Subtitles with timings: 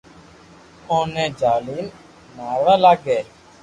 [0.91, 1.87] اوني جالين
[2.37, 3.19] ماروا لاگي